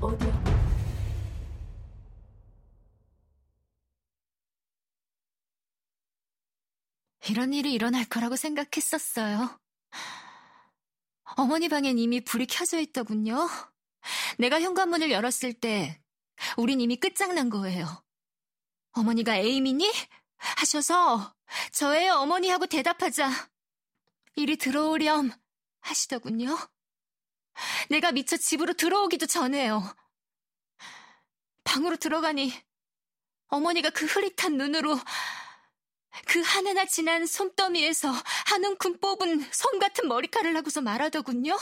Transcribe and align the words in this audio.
어디야? 0.00 0.60
이런 7.28 7.52
일이 7.52 7.72
일어날 7.72 8.04
거라고 8.06 8.36
생각했었어요. 8.36 9.60
어머니 11.36 11.68
방엔 11.68 11.98
이미 11.98 12.20
불이 12.20 12.46
켜져 12.46 12.80
있더군요. 12.80 13.48
내가 14.38 14.60
현관문을 14.60 15.10
열었을 15.10 15.52
때 15.52 16.00
우린 16.56 16.80
이미 16.80 16.96
끝장난 16.96 17.50
거예요. 17.50 18.02
어머니가 18.92 19.36
에이미니? 19.36 19.92
하셔서 20.36 21.34
저예요 21.72 22.14
어머니 22.14 22.48
하고 22.48 22.66
대답하자 22.66 23.30
이리 24.36 24.56
들어오렴 24.56 25.30
하시더군요. 25.80 26.56
내가 27.88 28.12
미처 28.12 28.36
집으로 28.36 28.74
들어오기도 28.74 29.26
전에요. 29.26 29.82
방으로 31.64 31.96
들어가니 31.96 32.52
어머니가 33.48 33.90
그 33.90 34.06
흐릿한 34.06 34.56
눈으로 34.56 34.98
그 36.26 36.40
하나나 36.40 36.84
지난 36.86 37.26
손더미에서 37.26 38.10
한 38.46 38.64
움큼 38.64 38.98
뽑은 38.98 39.52
솜 39.52 39.78
같은 39.78 40.08
머리카락을 40.08 40.56
하고서 40.56 40.80
말하더군요. 40.80 41.56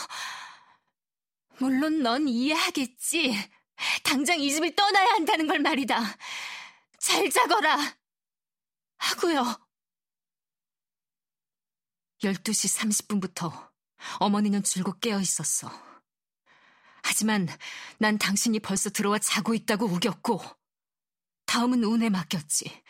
물론 1.59 2.01
넌 2.01 2.27
이해하겠지. 2.27 3.35
당장 4.03 4.39
이 4.39 4.51
집을 4.51 4.75
떠나야 4.75 5.13
한다는 5.13 5.47
걸 5.47 5.59
말이다. 5.59 6.01
잘 6.99 7.29
자거라. 7.29 7.77
하고요. 8.97 9.43
12시 12.23 12.79
30분부터 12.79 13.68
어머니는 14.19 14.63
줄곧 14.63 14.99
깨어 15.01 15.19
있었어. 15.19 15.71
하지만 17.03 17.47
난 17.97 18.17
당신이 18.17 18.59
벌써 18.59 18.89
들어와 18.89 19.19
자고 19.19 19.53
있다고 19.53 19.85
우겼고, 19.85 20.41
다음은 21.45 21.83
운에 21.83 22.09
맡겼지. 22.09 22.83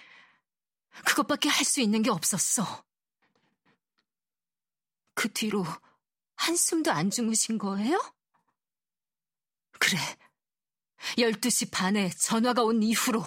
그것밖에 1.06 1.50
할 1.50 1.66
수 1.66 1.82
있는 1.82 2.02
게 2.02 2.10
없었어. 2.10 2.86
그 5.14 5.32
뒤로 5.34 5.66
한숨도 6.36 6.92
안 6.92 7.10
주무신 7.10 7.58
거예요? 7.58 8.00
그래. 9.80 9.98
12시 11.18 11.72
반에 11.72 12.10
전화가 12.10 12.64
온 12.64 12.84
이후로. 12.84 13.24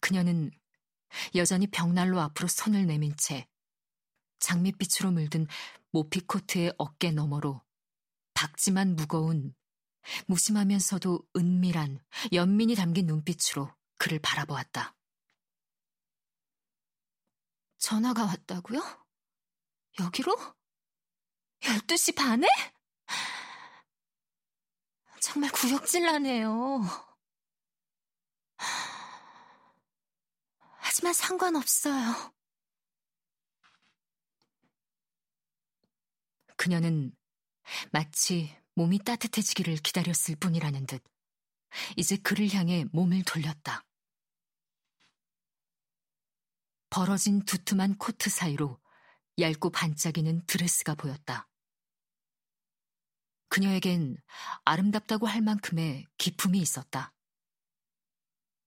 그녀는 0.00 0.50
여전히 1.34 1.66
벽난로 1.68 2.20
앞으로 2.20 2.48
손을 2.48 2.86
내민 2.86 3.16
채 3.16 3.46
장밋빛으로 4.38 5.10
물든 5.10 5.46
모피 5.90 6.20
코트의 6.20 6.74
어깨 6.78 7.10
너머로 7.10 7.62
박지만 8.34 8.96
무거운 8.96 9.54
무심하면서도 10.26 11.20
은밀한 11.36 12.00
연민이 12.32 12.74
담긴 12.74 13.06
눈빛으로 13.06 13.72
그를 13.96 14.18
바라보았다. 14.18 14.94
전화가 17.78 18.24
왔다고요? 18.24 18.80
여기로? 20.00 20.36
12시 21.60 22.16
반에? 22.16 22.46
정말 25.20 25.50
구역질 25.50 26.04
나네요. 26.04 26.82
하지만 30.78 31.12
상관없어요. 31.12 32.33
그녀는 36.56 37.14
마치 37.92 38.54
몸이 38.74 38.98
따뜻해지기를 38.98 39.76
기다렸을 39.76 40.36
뿐이라는 40.36 40.86
듯 40.86 41.02
이제 41.96 42.16
그를 42.16 42.52
향해 42.52 42.84
몸을 42.92 43.22
돌렸다. 43.24 43.84
벌어진 46.90 47.44
두툼한 47.44 47.98
코트 47.98 48.30
사이로 48.30 48.80
얇고 49.38 49.70
반짝이는 49.70 50.46
드레스가 50.46 50.94
보였다. 50.94 51.48
그녀에겐 53.48 54.16
아름답다고 54.64 55.26
할 55.26 55.40
만큼의 55.40 56.06
기품이 56.18 56.58
있었다. 56.58 57.12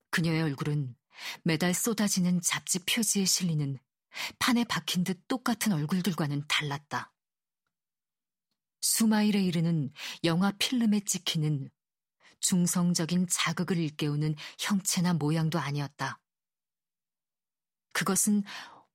그녀의 0.10 0.44
얼굴은 0.44 0.96
매달 1.44 1.74
쏟아지는 1.74 2.42
잡지 2.42 2.80
표지에 2.80 3.26
실리는 3.26 3.78
판에 4.40 4.64
박힌 4.64 5.04
듯 5.04 5.28
똑같은 5.28 5.72
얼굴들과는 5.74 6.48
달랐다. 6.48 7.14
수마일에 8.88 9.44
이르는 9.44 9.92
영화 10.24 10.52
필름에 10.58 11.02
찍히는 11.02 11.70
중성적인 12.40 13.28
자극을 13.30 13.78
일깨우는 13.78 14.36
형체나 14.60 15.14
모양도 15.14 15.60
아니었다. 15.60 16.22
그것은 17.92 18.44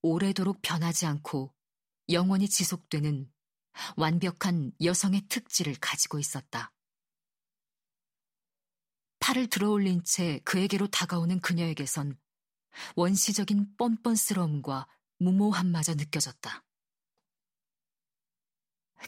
오래도록 0.00 0.62
변하지 0.62 1.04
않고 1.04 1.54
영원히 2.08 2.48
지속되는 2.48 3.30
완벽한 3.96 4.72
여성의 4.82 5.26
특질을 5.28 5.76
가지고 5.78 6.18
있었다. 6.18 6.72
팔을 9.20 9.48
들어 9.48 9.70
올린 9.70 10.02
채 10.04 10.40
그에게로 10.44 10.86
다가오는 10.86 11.40
그녀에게선 11.40 12.18
원시적인 12.96 13.76
뻔뻔스러움과 13.76 14.88
무모함마저 15.18 15.94
느껴졌다. 15.94 16.64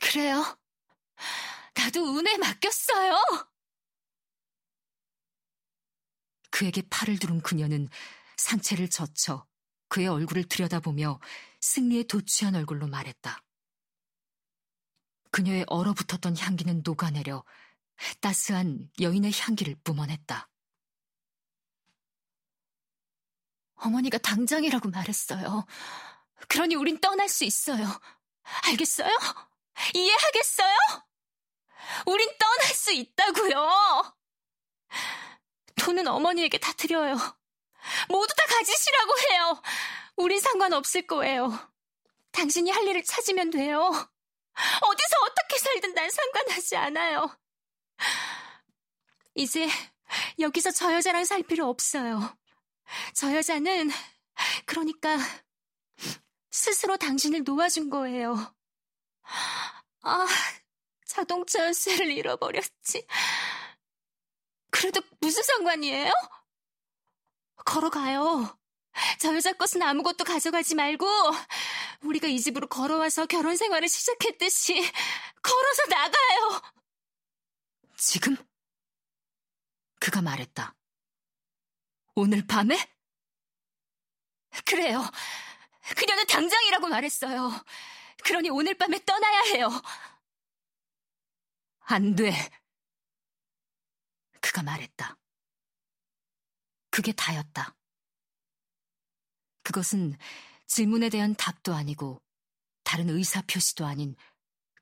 그래요. 0.01 0.59
나도 1.75 2.01
운에 2.01 2.37
맡겼어요. 2.39 3.17
그에게 6.51 6.83
팔을 6.89 7.19
두른 7.19 7.41
그녀는 7.41 7.89
상체를 8.37 8.89
젖혀 8.89 9.47
그의 9.89 10.09
얼굴을 10.09 10.45
들여다보며 10.45 11.21
승리에 11.61 12.05
도취한 12.05 12.55
얼굴로 12.55 12.87
말했다. 12.87 13.43
그녀의 15.31 15.65
얼어붙었던 15.67 16.37
향기는 16.37 16.83
녹아내려 16.85 17.45
따스한 18.21 18.89
여인의 19.01 19.33
향기를 19.35 19.77
뿜어냈다. 19.83 20.49
어머니가 23.77 24.19
당장이라고 24.19 24.91
말했어요. 24.91 25.67
그러니 26.49 26.77
우린 26.77 27.01
떠날 27.01 27.29
수 27.29 27.45
있어요. 27.45 27.87
알겠어요? 28.67 29.11
이해하겠어요? 29.95 30.77
우린 32.07 32.31
떠날 32.39 32.75
수 32.75 32.93
있다고요. 32.93 34.17
돈은 35.77 36.07
어머니에게 36.07 36.59
다 36.59 36.73
드려요. 36.73 37.17
모두 38.09 38.34
다 38.34 38.45
가지시라고 38.47 39.13
해요. 39.19 39.63
우린 40.17 40.41
상관없을 40.41 41.07
거예요. 41.07 41.73
당신이 42.33 42.71
할 42.71 42.87
일을 42.87 43.05
찾으면 43.05 43.51
돼요. 43.51 43.81
어디서 43.87 45.17
어떻게 45.27 45.59
살든 45.59 45.95
난 45.95 46.11
상관하지 46.11 46.77
않아요. 46.77 47.37
이제 49.34 49.69
여기서 50.39 50.71
저 50.71 50.95
여자랑 50.95 51.25
살 51.25 51.43
필요 51.43 51.69
없어요. 51.69 52.37
저 53.15 53.34
여자는 53.34 53.91
그러니까 54.65 55.19
스스로 56.51 56.97
당신을 56.97 57.43
놓아준 57.45 57.91
거예요. 57.91 58.55
아, 60.03 60.27
자동차 61.07 61.61
열쇠를 61.65 62.11
잃어버렸지. 62.11 63.07
그래도 64.71 65.01
무슨 65.21 65.43
상관이에요? 65.43 66.12
걸어가요. 67.65 68.59
저 69.19 69.34
여자 69.34 69.53
것은 69.53 69.83
아무것도 69.83 70.25
가져가지 70.25 70.75
말고 70.75 71.07
우리가 72.03 72.29
이 72.29 72.39
집으로 72.39 72.69
걸어와서 72.69 73.27
결혼 73.27 73.57
생활을 73.57 73.89
시작했듯이 73.89 74.75
걸어서 75.43 75.87
나가요. 75.89 76.63
지금? 77.97 78.37
그가 80.01 80.21
말했다. 80.21 80.75
오늘 82.15 82.47
밤에? 82.47 82.78
그래요. 84.65 85.03
그녀는 85.97 86.27
당장이라고 86.27 86.87
말했어요. 86.89 87.51
그러니 88.24 88.50
오늘 88.50 88.74
밤에 88.74 88.98
떠나야 89.04 89.41
해요. 89.54 89.68
안 91.80 92.16
돼. 92.16 92.32
그가 94.41 94.62
말했다. 94.62 95.18
그게 96.91 97.12
다였다. 97.12 97.76
그것은 99.62 100.16
질문에 100.66 101.10
대한 101.10 101.34
답도 101.34 101.74
아니고 101.74 102.22
다른 102.82 103.10
의사 103.10 103.42
표시도 103.42 103.84
아닌 103.86 104.16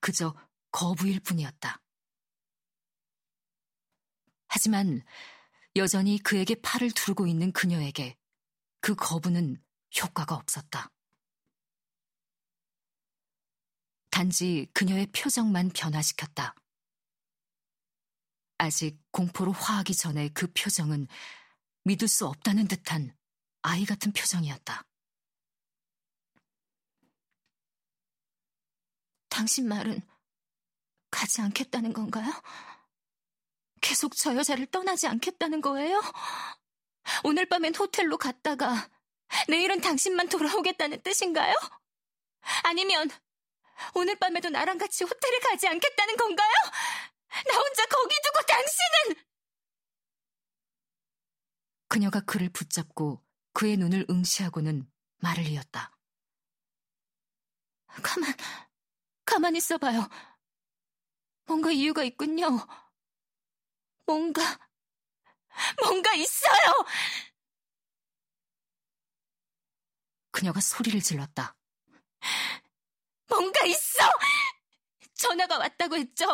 그저 0.00 0.34
거부일 0.70 1.20
뿐이었다. 1.20 1.80
하지만 4.48 5.04
여전히 5.76 6.18
그에게 6.18 6.54
팔을 6.56 6.90
두르고 6.92 7.26
있는 7.26 7.52
그녀에게 7.52 8.16
그 8.80 8.94
거부는 8.94 9.62
효과가 10.00 10.34
없었다. 10.34 10.90
단지 14.12 14.68
그녀의 14.74 15.06
표정만 15.06 15.70
변화시켰다. 15.70 16.54
아직 18.58 19.00
공포로 19.10 19.52
화하기 19.52 19.94
전에 19.94 20.28
그 20.34 20.52
표정은 20.52 21.08
믿을 21.84 22.06
수 22.06 22.26
없다는 22.26 22.68
듯한 22.68 23.16
아이 23.62 23.86
같은 23.86 24.12
표정이었다. 24.12 24.86
당신 29.30 29.66
말은 29.66 30.02
가지 31.10 31.40
않겠다는 31.40 31.94
건가요? 31.94 32.30
계속 33.80 34.14
저 34.14 34.36
여자를 34.36 34.66
떠나지 34.66 35.06
않겠다는 35.06 35.62
거예요? 35.62 36.00
오늘 37.24 37.46
밤엔 37.46 37.74
호텔로 37.74 38.18
갔다가 38.18 38.90
내일은 39.48 39.80
당신만 39.80 40.28
돌아오겠다는 40.28 41.02
뜻인가요? 41.02 41.54
아니면 42.64 43.08
오늘 43.94 44.16
밤에도 44.16 44.48
나랑 44.48 44.78
같이 44.78 45.04
호텔에 45.04 45.38
가지 45.40 45.66
않겠다는 45.68 46.16
건가요? 46.16 46.52
나 47.48 47.56
혼자 47.58 47.86
거기 47.86 48.14
두고 48.22 48.46
당신은! 48.46 49.24
그녀가 51.88 52.20
그를 52.20 52.48
붙잡고 52.48 53.22
그의 53.52 53.76
눈을 53.76 54.06
응시하고는 54.08 54.90
말을 55.18 55.46
이었다. 55.46 55.90
가만, 58.02 58.32
가만 59.24 59.56
있어봐요. 59.56 60.08
뭔가 61.46 61.70
이유가 61.70 62.02
있군요. 62.04 62.66
뭔가, 64.06 64.42
뭔가 65.82 66.14
있어요! 66.14 66.84
그녀가 70.30 70.60
소리를 70.60 71.00
질렀다. 71.00 71.54
뭔가 73.32 73.64
있어! 73.64 73.98
전화가 75.14 75.58
왔다고 75.58 75.96
했죠? 75.96 76.26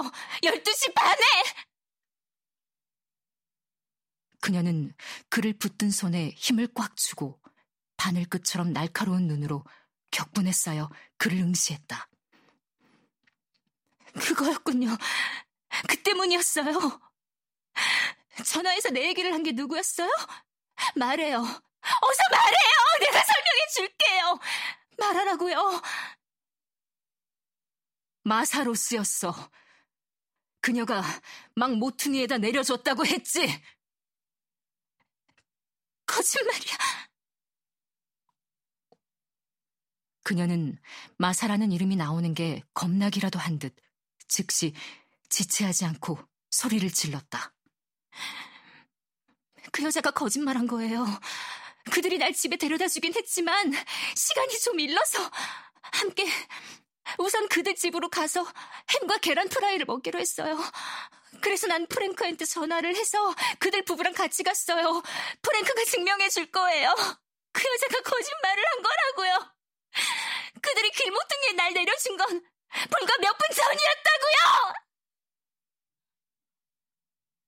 12시 0.43 0.95
반에! 0.95 1.23
그녀는 4.41 4.95
그를 5.29 5.53
붙든 5.53 5.91
손에 5.91 6.31
힘을 6.37 6.69
꽉 6.75 6.97
주고 6.97 7.41
바늘끝처럼 7.97 8.73
날카로운 8.73 9.27
눈으로 9.27 9.65
격분에 10.11 10.53
쌓여 10.53 10.89
그를 11.19 11.39
응시했다. 11.39 12.09
그거였군요. 14.21 14.97
그 15.89 16.03
때문이었어요. 16.03 17.01
전화해서 18.44 18.91
내 18.91 19.06
얘기를 19.09 19.33
한 19.35 19.43
게 19.43 19.53
누구였어요? 19.53 20.09
말해요. 20.97 21.39
어서 21.39 22.23
말해요! 22.31 22.79
내가 23.01 23.23
설명해 23.25 23.67
줄게요! 23.75 24.39
말하라고요. 24.99 25.83
마사로스였어. 28.25 29.50
그녀가 30.61 31.03
막 31.55 31.75
모퉁이에다 31.76 32.38
내려줬다고 32.38 33.06
했지. 33.06 33.47
거짓말이야. 36.06 36.76
그녀는 40.23 40.79
마사라는 41.17 41.73
이름이 41.73 41.97
나오는 41.97 42.35
게 42.35 42.62
겁나기라도 42.75 43.38
한 43.38 43.59
듯 43.59 43.75
즉시 44.29 44.75
지체하지 45.31 45.87
않고 45.87 46.19
소리를 46.50 46.91
질렀다. 46.91 47.55
그 49.73 49.82
여자가 49.85 50.11
거짓말한 50.11 50.67
거예요. 50.67 51.06
그들이 51.93 52.19
날 52.19 52.32
집에 52.35 52.56
데려다 52.56 52.88
주긴 52.88 53.15
했지만 53.15 53.73
시간이 54.15 54.59
좀 54.61 54.79
일러서 54.81 55.31
함께 55.81 56.26
우선 57.19 57.49
그들 57.49 57.75
집으로 57.75 58.08
가서 58.10 58.46
햄과 58.93 59.19
계란 59.19 59.49
프라이를 59.49 59.87
먹기로 59.87 60.19
했어요. 60.19 60.58
그래서 61.40 61.66
난 61.66 61.87
프랭크한테 61.87 62.44
전화를 62.44 62.94
해서 62.96 63.34
그들 63.58 63.84
부부랑 63.84 64.12
같이 64.14 64.43
갔어요. 64.43 65.02
프랭크가 65.43 65.84
증명해 65.84 66.28
줄 66.28 66.50
거예요. 66.50 66.94
그 67.52 67.62
여자가 67.72 68.02
거짓말을 68.02 68.64
한 68.66 68.82
거라고요. 68.82 69.55
그들이 70.62 70.90
길모퉁이에 70.90 71.52
날 71.52 71.72
내려준 71.72 72.16
건 72.16 72.26
불과 72.90 73.16
몇 73.19 73.37
분 73.38 73.49
전이었다고요! 73.56 74.75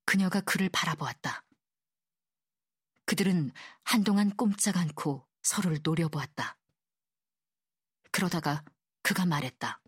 그녀가 0.06 0.40
그를 0.40 0.68
바라보았다. 0.70 1.44
그들은 3.06 3.52
한동안 3.84 4.34
꼼짝 4.36 4.76
않고 4.76 5.26
서로를 5.42 5.80
노려보았다. 5.82 6.56
그러다가 8.10 8.64
그가 9.10 9.26
말했다. 9.26 9.82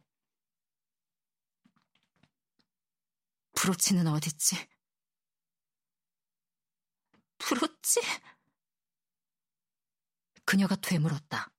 브로치는 3.52 4.08
어딨지? 4.08 4.56
브로치? 7.38 8.00
그녀가 10.44 10.74
되물었다. 10.74 11.52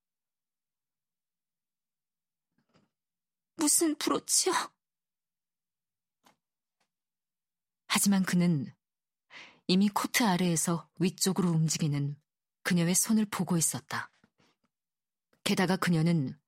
무슨 3.56 3.96
브로치요? 3.96 4.52
하지만 7.86 8.24
그는 8.24 8.76
이미 9.68 9.88
코트 9.88 10.22
아래에서 10.22 10.90
위쪽으로 10.98 11.48
움직이는 11.48 12.20
그녀의 12.62 12.94
손을 12.94 13.24
보고 13.24 13.56
있었다. 13.56 14.10
게다가 15.44 15.76
그녀는 15.76 16.38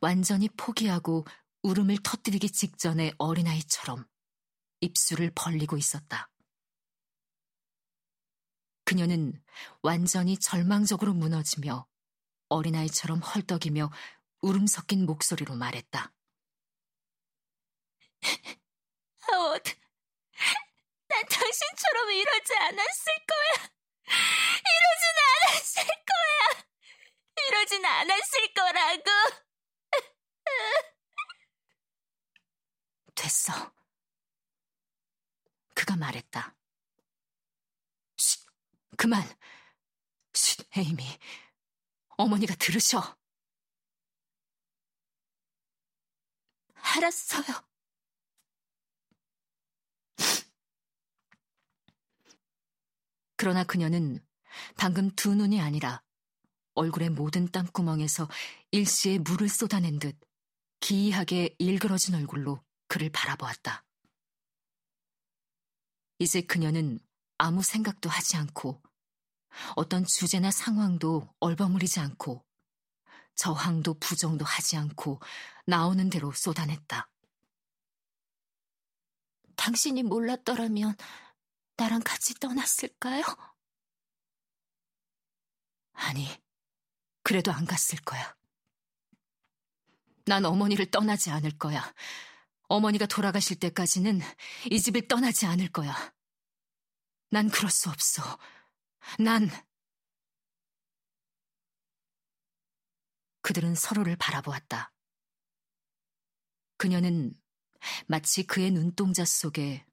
완전히 0.00 0.48
포기하고 0.48 1.24
울음을 1.62 1.98
터뜨리기 2.02 2.50
직전의 2.50 3.14
어린아이처럼 3.18 4.06
입술을 4.80 5.32
벌리고 5.34 5.76
있었다. 5.76 6.30
그녀는 8.84 9.42
완전히 9.82 10.38
절망적으로 10.38 11.12
무너지며 11.12 11.86
어린아이처럼 12.48 13.18
헐떡이며 13.18 13.90
울음 14.42 14.66
섞인 14.66 15.06
목소리로 15.06 15.56
말했다. 15.56 16.12
하워드, 19.18 19.74
난 21.08 21.24
당신처럼 21.28 22.10
이러지 22.12 22.54
않았을 22.54 23.12
거야. 23.26 23.70
이러진 24.76 25.04
않았을 25.26 25.84
거야. 25.84 26.64
이러진 27.48 27.84
않았을 27.84 28.54
거라고. 28.54 29.10
됐어. 33.16 33.72
그가 35.74 35.95
말했다. 36.06 36.56
쉿, 38.16 38.46
그만. 38.96 39.22
쉿, 40.32 40.64
에이미. 40.76 41.04
어머니가 42.16 42.54
들으셔. 42.56 43.16
알았어요. 46.74 47.66
그러나 53.36 53.64
그녀는 53.64 54.24
방금 54.78 55.10
두 55.10 55.34
눈이 55.34 55.60
아니라 55.60 56.02
얼굴의 56.74 57.10
모든 57.10 57.50
땀구멍에서 57.50 58.28
일시에 58.70 59.18
물을 59.18 59.48
쏟아낸 59.48 59.98
듯 59.98 60.18
기이하게 60.80 61.54
일그러진 61.58 62.14
얼굴로 62.14 62.62
그를 62.88 63.10
바라보았다. 63.10 63.85
이제 66.18 66.40
그녀는 66.40 66.98
아무 67.38 67.62
생각도 67.62 68.08
하지 68.08 68.36
않고 68.36 68.80
어떤 69.74 70.04
주제나 70.04 70.50
상황도 70.50 71.34
얼버무리지 71.40 72.00
않고 72.00 72.44
저항도 73.34 73.94
부정도 73.98 74.44
하지 74.44 74.76
않고 74.76 75.20
나오는 75.66 76.08
대로 76.08 76.32
쏟아냈다. 76.32 77.10
당신이 79.56 80.02
몰랐더라면 80.04 80.94
나랑 81.76 82.00
같이 82.04 82.34
떠났을까요? 82.34 83.22
아니, 85.92 86.28
그래도 87.22 87.52
안 87.52 87.66
갔을 87.66 87.98
거야. 88.00 88.36
난 90.24 90.44
어머니를 90.44 90.90
떠나지 90.90 91.30
않을 91.30 91.58
거야. 91.58 91.94
어머니가 92.68 93.06
돌아가실 93.06 93.58
때까지는 93.60 94.20
이 94.70 94.80
집을 94.80 95.08
떠나지 95.08 95.46
않을 95.46 95.68
거야. 95.68 95.94
난 97.30 97.48
그럴 97.48 97.70
수 97.70 97.88
없어. 97.90 98.38
난. 99.18 99.48
그들은 103.42 103.74
서로를 103.74 104.16
바라보았다. 104.16 104.92
그녀는 106.76 107.32
마치 108.06 108.42
그의 108.42 108.70
눈동자 108.70 109.24
속에 109.24 109.86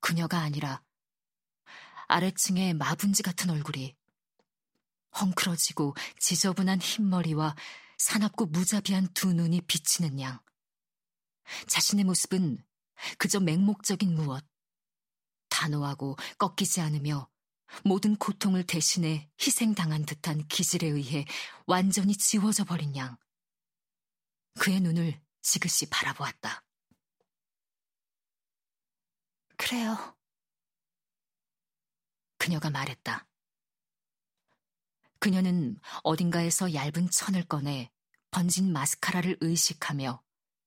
그녀가 0.00 0.38
아니라 0.38 0.82
아래층의 2.08 2.74
마분지 2.74 3.22
같은 3.22 3.50
얼굴이 3.50 3.96
헝클어지고 5.20 5.94
지저분한 6.18 6.80
흰머리와 6.80 7.54
사납고 7.98 8.46
무자비한 8.46 9.08
두 9.14 9.32
눈이 9.32 9.62
비치는 9.62 10.20
양. 10.20 10.40
자신의 11.66 12.04
모습은 12.04 12.64
그저 13.18 13.40
맹목적인 13.40 14.14
무엇, 14.14 14.44
단호하고 15.48 16.16
꺾이지 16.38 16.80
않으며 16.80 17.28
모든 17.84 18.16
고통을 18.16 18.64
대신해 18.64 19.30
희생당한 19.40 20.04
듯한 20.04 20.46
기질에 20.48 20.86
의해 20.86 21.24
완전히 21.66 22.16
지워져 22.16 22.64
버린 22.64 22.96
양. 22.96 23.16
그의 24.58 24.80
눈을 24.80 25.20
지그시 25.42 25.90
바라보았다. 25.90 26.64
그래요. 29.56 30.16
그녀가 32.38 32.70
말했다. 32.70 33.26
그녀는 35.18 35.78
어딘가에서 36.02 36.74
얇은 36.74 37.08
천을 37.10 37.44
꺼내 37.44 37.90
번진 38.30 38.72
마스카라를 38.72 39.38
의식하며 39.40 40.23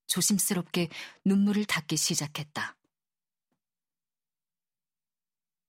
조심스럽게 0.07 0.89
눈물을 1.25 1.65
닦기 1.65 1.97
시작했다. 1.97 2.75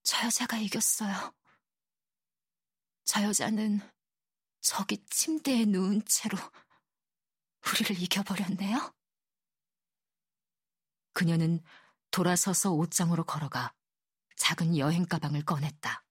저 0.02 0.26
여자가 0.26 0.56
이겼어요. 0.56 1.34
저 3.04 3.22
여자는 3.22 3.80
저기 4.60 5.04
침대에 5.06 5.64
누운 5.64 6.04
채로 6.06 6.38
우리를 7.66 8.02
이겨버렸네요. 8.02 8.94
그녀는 11.12 11.62
돌아서서 12.10 12.72
옷장으로 12.72 13.24
걸어가 13.24 13.74
작은 14.36 14.78
여행 14.78 15.04
가방을 15.04 15.44
꺼냈다. 15.44 16.04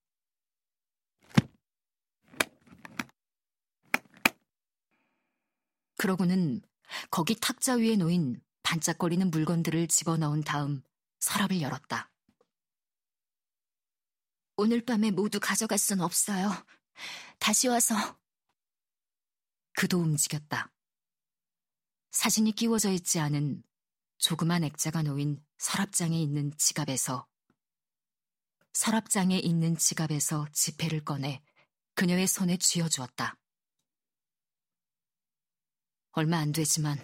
그러고는 5.97 6.61
거기 7.09 7.35
탁자 7.39 7.75
위에 7.75 7.95
놓인 7.95 8.41
반짝거리는 8.63 9.29
물건들을 9.31 9.87
집어넣은 9.87 10.41
다음 10.41 10.81
서랍을 11.19 11.61
열었다. 11.61 12.11
오늘 14.57 14.83
밤에 14.83 15.11
모두 15.11 15.39
가져갈 15.39 15.77
순 15.77 16.01
없어요. 16.01 16.51
다시 17.39 17.67
와서. 17.67 17.95
그도 19.73 19.99
움직였다. 19.99 20.71
사진이 22.11 22.53
끼워져 22.53 22.91
있지 22.91 23.19
않은 23.19 23.63
조그만 24.17 24.63
액자가 24.63 25.03
놓인 25.03 25.43
서랍장에 25.59 26.19
있는 26.19 26.51
지갑에서 26.57 27.27
서랍장에 28.73 29.37
있는 29.37 29.77
지갑에서 29.77 30.47
지폐를 30.51 31.05
꺼내 31.05 31.43
그녀의 31.93 32.27
손에 32.27 32.57
쥐어주었다. 32.57 33.37
얼마 36.17 36.39
안 36.39 36.51
되지만 36.51 36.97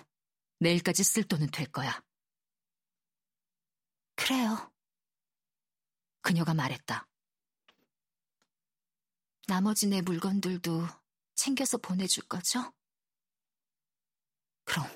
내일까지 0.58 1.04
쓸 1.04 1.24
돈은 1.24 1.52
될 1.52 1.72
거야. 1.72 2.04
그래요. 4.16 4.74
그녀가 6.22 6.56
말했다. 6.56 7.08
나머지 9.46 9.86
내 9.86 10.02
물건들도 10.02 10.88
챙겨서 11.36 11.78
보내줄 11.78 12.28
거죠? 12.28 12.74
그럼. 14.64 14.88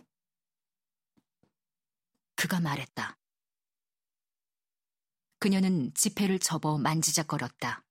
그가 2.33 2.59
말했다. 2.59 3.19
그녀는 5.37 5.93
지폐를 5.93 6.39
접어 6.39 6.79
만지작거렸다. 6.79 7.85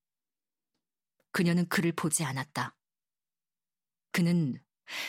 그녀는 1.31 1.69
그를 1.69 1.93
보지 1.93 2.25
않았다. 2.25 2.77
그는 4.11 4.66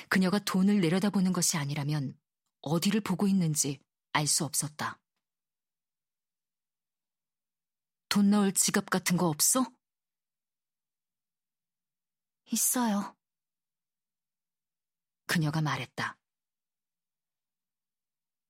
그녀가 0.09 0.39
돈을 0.39 0.81
내려다보는 0.81 1.33
것이 1.33 1.57
아니라면 1.57 2.17
어디를 2.61 3.01
보고 3.01 3.27
있는지 3.27 3.79
알 4.13 4.25
수 4.27 4.45
없었다. 4.45 4.99
돈 8.09 8.29
넣을 8.31 8.53
지갑 8.53 8.89
같은 8.89 9.17
거 9.17 9.27
없어? 9.27 9.65
있어요. 12.51 13.15
그녀가 15.27 15.61
말했다. 15.61 16.17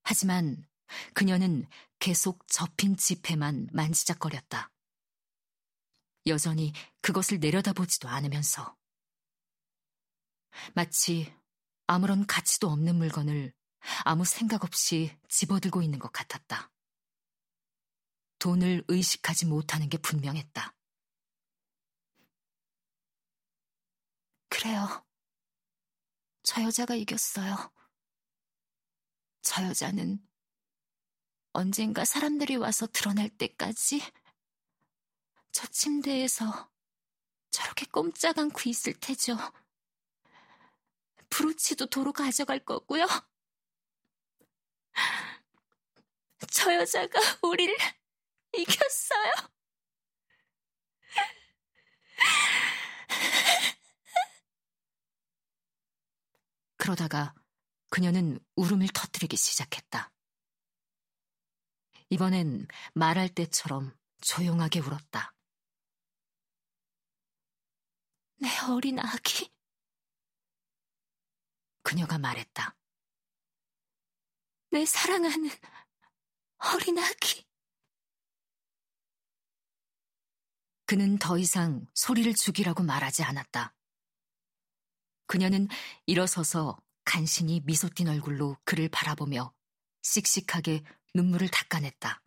하지만 0.04 0.66
그녀는 1.14 1.68
계속 2.00 2.48
접힌 2.48 2.96
지폐만 2.96 3.68
만지작거렸다. 3.74 4.72
여전히 6.28 6.72
그것을 7.02 7.40
내려다보지도 7.40 8.08
않으면서. 8.08 8.77
마치 10.74 11.34
아무런 11.88 12.26
가치도 12.26 12.70
없는 12.70 12.96
물건을 12.96 13.54
아무 14.04 14.26
생각 14.26 14.64
없이 14.64 15.18
집어들고 15.30 15.82
있는 15.82 16.00
것 16.00 16.12
같았다. 16.12 16.72
돈을 18.40 18.84
의식하지 18.88 19.46
못하는 19.46 19.90
게 19.90 19.98
분명했다. 19.98 20.76
그래요. 24.50 25.06
저 26.44 26.64
여자가 26.64 26.96
이겼어요. 26.96 27.56
저 29.42 29.64
여자는 29.64 30.26
언젠가 31.54 32.06
사람들이 32.06 32.56
와서 32.56 32.88
드러날 32.88 33.30
때까지 33.30 34.02
저 35.52 35.66
침대에서 35.68 36.72
저렇게 37.50 37.86
꼼짝 37.88 38.38
않고 38.38 38.70
있을 38.70 38.94
테죠. 38.94 39.38
브로치도 41.30 41.88
도로 41.88 42.14
가져갈 42.14 42.64
거고요. 42.64 43.06
저 46.52 46.74
여자가 46.74 47.20
우리를 47.42 47.76
이겼어요. 48.58 49.34
그러다가 56.78 57.34
그녀는 57.90 58.40
울음을 58.56 58.88
터뜨리기 58.94 59.36
시작했다. 59.38 60.12
이번엔 62.10 62.68
말할 62.94 63.30
때처럼 63.30 63.94
조용하게 64.22 64.80
울었다. 64.80 65.34
내 68.40 68.48
어린 68.70 69.00
아기. 69.00 69.52
그녀가 71.88 72.18
말했다. 72.18 72.76
내 74.72 74.86
사랑하는 74.86 75.50
어린 76.58 77.00
아기. 77.00 77.48
그는 80.86 81.18
더 81.18 81.38
이상 81.38 81.88
소리를 81.94 82.34
죽이라고 82.34 82.84
말하지 82.84 83.24
않았다. 83.24 83.74
그녀는 85.28 85.70
일어서서 86.06 86.78
간신히 87.06 87.62
미소 87.64 87.88
띤 87.88 88.10
얼굴로 88.10 88.58
그를 88.66 88.90
바라보며 88.90 89.54
씩씩하게 90.02 90.84
눈물을 91.16 91.48
닦아냈다. 91.48 92.22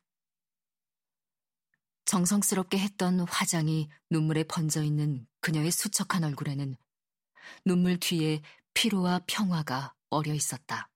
정성스럽게 2.07 2.79
했던 2.79 3.21
화장이 3.29 3.91
눈물에 4.09 4.45
번져 4.45 4.83
있는 4.83 5.29
그녀의 5.43 5.71
수척한 5.71 6.25
얼굴에는 6.25 6.79
눈물 7.67 7.99
뒤에 8.01 8.41
피로와 8.75 9.21
평화가 9.27 9.95
어려 10.11 10.33
있었다. 10.35 10.91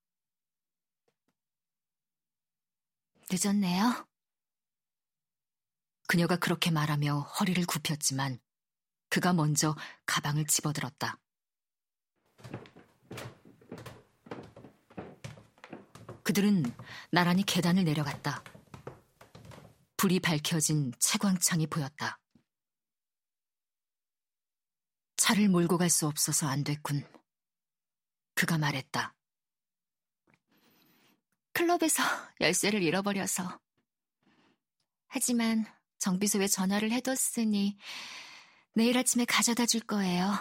늦었네요. 3.31 4.07
그녀가 6.07 6.37
그렇게 6.37 6.71
말하며 6.71 7.21
허리를 7.21 7.64
굽혔지만 7.66 8.38
그가 9.09 9.33
먼저 9.33 9.75
가방을 10.07 10.47
집어들었다. 10.47 11.19
그들은 16.23 16.64
나란히 17.11 17.45
계단을 17.45 17.85
내려갔다. 17.85 18.43
불이 19.97 20.21
밝혀진 20.21 20.93
채광창이 20.99 21.66
보였다. 21.66 22.19
차를 25.16 25.49
몰고 25.49 25.78
갈 25.78 25.88
수 25.88 26.07
없어서 26.07 26.47
안 26.49 26.64
됐군. 26.64 27.07
그가 28.35 28.59
말했다. 28.59 29.14
클럽에서 31.53 32.03
열쇠를 32.41 32.83
잃어버려서. 32.83 33.61
하지만 35.07 35.64
정비소에 35.99 36.49
전화를 36.49 36.91
해뒀으니 36.91 37.79
내일 38.75 38.99
아침에 38.99 39.25
가져다 39.25 39.67
줄 39.67 39.81
거예요. 39.81 40.33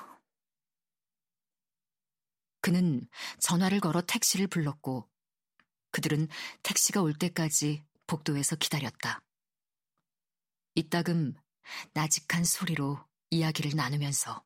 그는 2.62 3.08
전화를 3.40 3.80
걸어 3.80 4.02
택시를 4.02 4.48
불렀고 4.48 5.08
그들은 5.92 6.28
택시가 6.64 7.02
올 7.02 7.14
때까지 7.14 7.84
복도에서 8.08 8.56
기다렸다. 8.56 9.22
이따금 10.76 11.36
나직한 11.94 12.44
소리로 12.44 13.00
이야기를 13.30 13.76
나누면서 13.76 14.44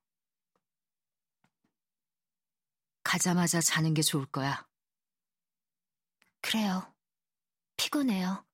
가자마자 3.08 3.62
자는 3.62 3.94
게 3.94 4.02
좋을 4.02 4.26
거야. 4.26 4.68
그래요. 6.42 6.94
피곤해요. 7.78 8.46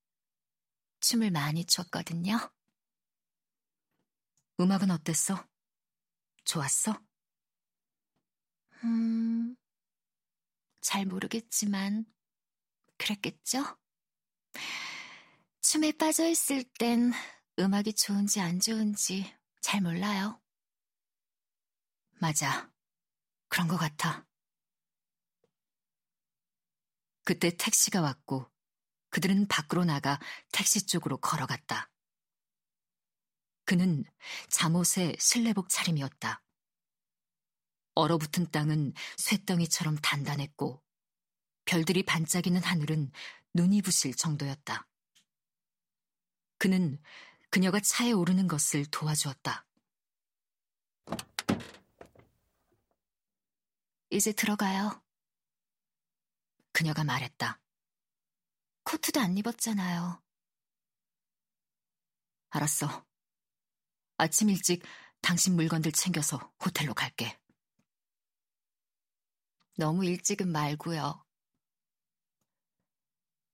춤을 0.99 1.31
많이 1.31 1.65
췄거든요. 1.65 2.37
음악은 4.59 4.91
어땠어? 4.91 5.43
좋았어? 6.45 7.01
음, 8.83 9.55
잘 10.81 11.07
모르겠지만, 11.07 12.05
그랬겠죠? 12.99 13.79
춤에 15.61 15.93
빠져있을 15.93 16.63
땐 16.77 17.11
음악이 17.57 17.93
좋은지 17.95 18.39
안 18.39 18.59
좋은지 18.59 19.35
잘 19.61 19.81
몰라요. 19.81 20.39
맞아. 22.21 22.71
그런 23.49 23.67
것 23.67 23.77
같아. 23.77 24.27
그때 27.23 27.51
택시가 27.55 28.01
왔고 28.01 28.49
그들은 29.09 29.47
밖으로 29.47 29.85
나가 29.85 30.19
택시 30.51 30.85
쪽으로 30.85 31.17
걸어갔다. 31.17 31.89
그는 33.65 34.03
잠옷에 34.49 35.15
슬레복 35.19 35.69
차림이었다. 35.69 36.43
얼어붙은 37.95 38.51
땅은 38.51 38.93
쇠덩이처럼 39.17 39.97
단단했고 39.97 40.81
별들이 41.65 42.03
반짝이는 42.03 42.61
하늘은 42.63 43.11
눈이 43.53 43.81
부실 43.83 44.15
정도였다. 44.15 44.87
그는 46.57 46.99
그녀가 47.49 47.79
차에 47.79 48.11
오르는 48.11 48.47
것을 48.47 48.85
도와주었다. 48.87 49.65
이제 54.09 54.31
들어가요. 54.31 55.02
그녀가 56.73 57.03
말했다. 57.03 57.61
코트도 58.83 59.21
안 59.21 59.37
입었잖아요. 59.37 60.21
알았어. 62.49 63.05
아침 64.17 64.49
일찍 64.49 64.83
당신 65.21 65.55
물건들 65.55 65.91
챙겨서 65.91 66.53
호텔로 66.63 66.93
갈게. 66.93 67.39
너무 69.77 70.05
일찍은 70.05 70.51
말고요. 70.51 71.25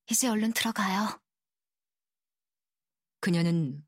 이제 0.09 0.27
얼른 0.27 0.53
들어가요. 0.53 1.21
그녀는 3.19 3.85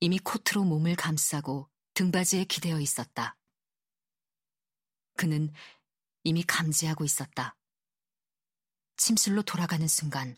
이미 0.00 0.18
코트로 0.18 0.64
몸을 0.64 0.94
감싸고 0.96 1.70
등받이에 1.94 2.44
기대어 2.44 2.80
있었다. 2.80 3.36
그는 5.16 5.52
이미 6.24 6.42
감지하고 6.42 7.04
있었다. 7.04 7.56
침실로 8.96 9.42
돌아가는 9.42 9.86
순간 9.86 10.36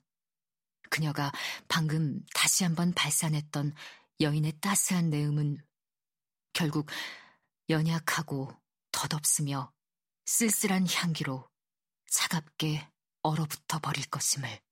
그녀가 0.90 1.32
방금 1.68 2.20
다시 2.34 2.64
한번 2.64 2.92
발산했던 2.92 3.74
여인의 4.20 4.58
따스한 4.60 5.10
내음은 5.10 5.58
결국 6.52 6.88
연약하고 7.68 8.50
덧없으며 8.92 9.72
쓸쓸한 10.24 10.86
향기로 10.88 11.48
차갑게 12.10 12.88
얼어붙어 13.22 13.78
버릴 13.80 14.06
것임을. 14.06 14.65